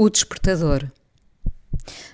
[0.00, 0.92] O despertador.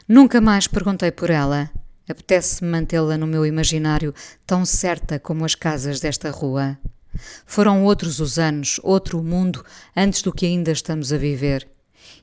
[0.08, 1.70] Nunca mais perguntei por ela.
[2.08, 4.14] Apetece-me mantê-la no meu imaginário
[4.46, 6.78] tão certa como as casas desta rua.
[7.44, 9.62] Foram outros os anos, outro o mundo,
[9.94, 11.68] antes do que ainda estamos a viver.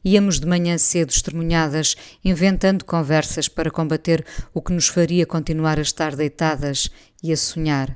[0.04, 5.83] Íamos de manhã cedo estremunhadas, inventando conversas para combater o que nos faria continuar a
[5.83, 6.89] estar deitadas
[7.21, 7.96] e a sonhar.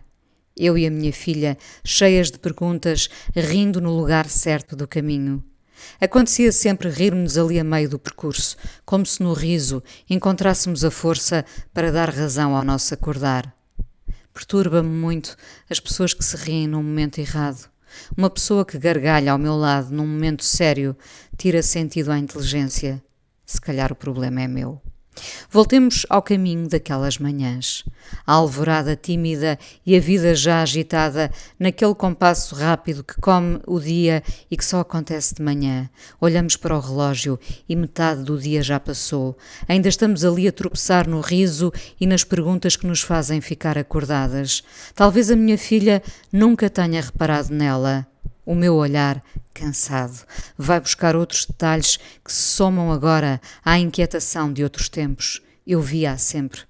[0.56, 5.44] Eu e a minha filha, cheias de perguntas, rindo no lugar certo do caminho.
[6.00, 11.46] Acontecia sempre rirmos ali a meio do percurso, como se no riso encontrássemos a força
[11.74, 13.56] para dar razão ao nosso acordar.
[14.34, 15.38] Perturba-me muito
[15.70, 17.70] as pessoas que se riem num momento errado.
[18.18, 20.96] Uma pessoa que gargalha ao meu lado num momento sério
[21.38, 23.02] tira sentido à inteligência.
[23.46, 24.82] Se calhar o problema é meu.
[25.50, 27.84] Voltemos ao caminho daquelas manhãs.
[28.26, 34.24] A alvorada tímida e a vida já agitada, naquele compasso rápido que come o dia
[34.50, 35.90] e que só acontece de manhã.
[36.20, 39.38] Olhamos para o relógio e metade do dia já passou.
[39.68, 44.64] Ainda estamos ali a tropeçar no riso e nas perguntas que nos fazem ficar acordadas.
[44.94, 46.02] Talvez a minha filha
[46.32, 48.08] nunca tenha reparado nela.
[48.46, 50.26] O meu olhar, cansado,
[50.58, 55.42] vai buscar outros detalhes que se somam agora à inquietação de outros tempos.
[55.66, 56.62] Eu via-a sempre.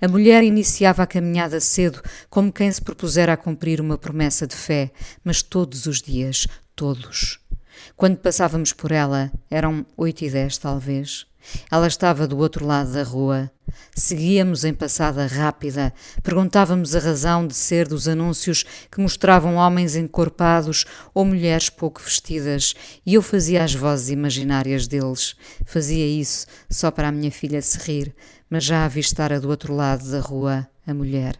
[0.00, 4.56] A mulher iniciava a caminhada cedo, como quem se propusera a cumprir uma promessa de
[4.56, 4.90] fé,
[5.22, 7.41] mas todos os dias, todos.
[7.96, 11.26] Quando passávamos por ela, eram oito e dez, talvez.
[11.70, 13.50] Ela estava do outro lado da rua.
[13.94, 20.84] Seguíamos em passada rápida, perguntávamos a razão de ser dos anúncios que mostravam homens encorpados
[21.14, 25.34] ou mulheres pouco vestidas, e eu fazia as vozes imaginárias deles.
[25.64, 28.14] Fazia isso só para a minha filha se rir,
[28.48, 31.36] mas já avistara do outro lado da rua a mulher.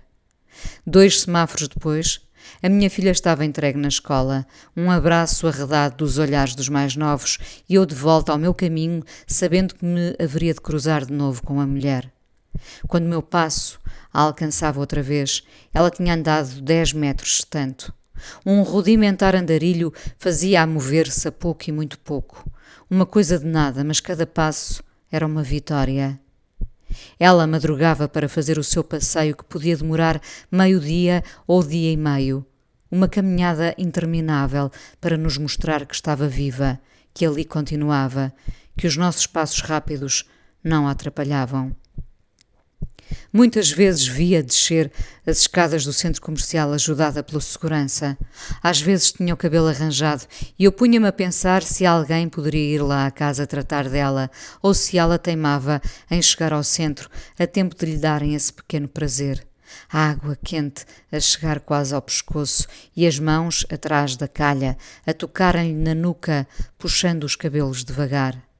[0.86, 2.20] Dois semáforos depois,
[2.62, 7.38] a minha filha estava entregue na escola, um abraço arredado dos olhares dos mais novos
[7.68, 11.42] e eu de volta ao meu caminho, sabendo que me haveria de cruzar de novo
[11.42, 12.12] com a mulher.
[12.86, 13.80] Quando meu passo
[14.12, 15.42] a alcançava outra vez,
[15.72, 17.92] ela tinha andado dez metros tanto.
[18.44, 22.48] Um rudimentar andarilho fazia-a mover-se a pouco e muito pouco.
[22.88, 26.20] Uma coisa de nada, mas cada passo era uma vitória.
[27.18, 30.20] Ela madrugava para fazer o seu passeio que podia demorar
[30.50, 32.44] meio-dia ou dia e meio.
[32.90, 34.70] Uma caminhada interminável
[35.00, 36.78] para nos mostrar que estava viva,
[37.14, 38.32] que ali continuava,
[38.76, 40.24] que os nossos passos rápidos
[40.62, 41.74] não a atrapalhavam.
[43.32, 44.90] Muitas vezes via descer
[45.26, 48.16] as escadas do centro comercial ajudada pela segurança.
[48.62, 50.24] Às vezes tinha o cabelo arranjado
[50.58, 54.30] e eu punha-me a pensar se alguém poderia ir lá à casa tratar dela
[54.60, 55.80] ou se ela teimava
[56.10, 57.08] em chegar ao centro
[57.38, 59.46] a tempo de lhe darem esse pequeno prazer.
[59.90, 65.12] A água quente a chegar quase ao pescoço e as mãos atrás da calha a
[65.12, 66.46] tocarem-lhe na nuca,
[66.78, 68.51] puxando os cabelos devagar.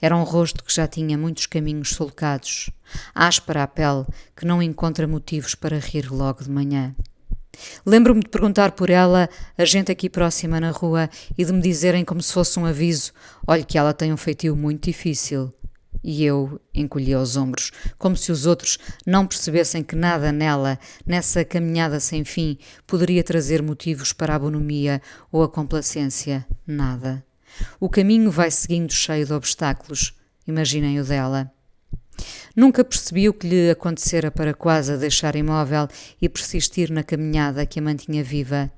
[0.00, 2.70] Era um rosto que já tinha muitos caminhos sulcados,
[3.14, 4.06] áspera a pele
[4.36, 6.94] que não encontra motivos para rir logo de manhã.
[7.84, 12.04] Lembro-me de perguntar por ela a gente aqui próxima na rua e de me dizerem
[12.04, 13.12] como se fosse um aviso:
[13.46, 15.52] olhe que ela tem um feitio muito difícil.
[16.04, 21.44] E eu encolhia os ombros, como se os outros não percebessem que nada nela, nessa
[21.44, 26.46] caminhada sem fim, poderia trazer motivos para a bonomia ou a complacência.
[26.64, 27.24] Nada.
[27.80, 30.14] O caminho vai seguindo cheio de obstáculos.
[30.46, 31.50] Imaginem o dela.
[32.54, 35.88] Nunca percebi o que lhe acontecera para quase a deixar imóvel
[36.20, 38.70] e persistir na caminhada que a mantinha viva.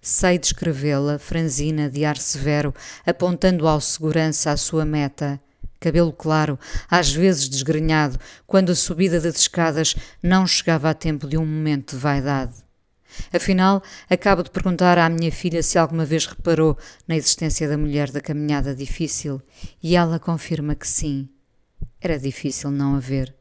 [0.00, 2.74] Sei descrevê-la, franzina, de ar severo,
[3.06, 5.40] apontando ao segurança a sua meta.
[5.80, 11.36] Cabelo claro, às vezes desgrenhado, quando a subida das escadas não chegava a tempo de
[11.36, 12.61] um momento de vaidade.
[13.32, 18.10] Afinal, acabo de perguntar à minha filha se alguma vez reparou na existência da mulher
[18.10, 19.40] da caminhada difícil
[19.82, 21.28] e ela confirma que sim.
[22.00, 23.34] Era difícil não haver.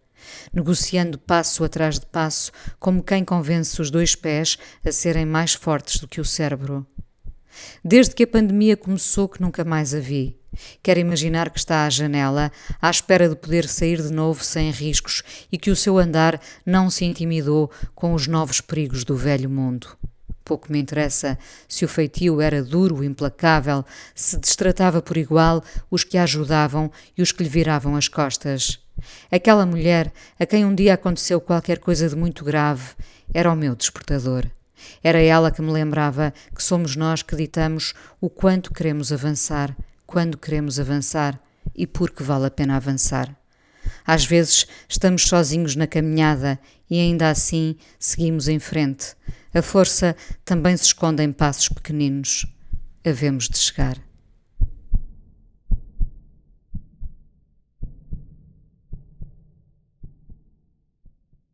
[0.53, 5.99] Negociando passo atrás de passo, como quem convence os dois pés a serem mais fortes
[5.99, 6.85] do que o cérebro.
[7.83, 10.37] Desde que a pandemia começou, que nunca mais a vi.
[10.83, 12.51] Quer imaginar que está à janela,
[12.81, 16.89] à espera de poder sair de novo sem riscos e que o seu andar não
[16.89, 19.97] se intimidou com os novos perigos do velho mundo.
[20.43, 21.37] Pouco me interessa
[21.67, 27.21] se o feitio era duro, implacável, se destratava por igual os que a ajudavam e
[27.21, 28.79] os que lhe viravam as costas.
[29.31, 32.89] Aquela mulher a quem um dia aconteceu qualquer coisa de muito grave
[33.33, 34.45] era o meu despertador.
[35.03, 39.75] Era ela que me lembrava que somos nós que ditamos o quanto queremos avançar
[40.11, 41.41] quando queremos avançar
[41.73, 43.33] e por que vale a pena avançar.
[44.05, 49.15] Às vezes estamos sozinhos na caminhada e ainda assim seguimos em frente.
[49.53, 50.13] A força
[50.43, 52.45] também se esconde em passos pequeninos.
[53.05, 54.10] Havemos de chegar.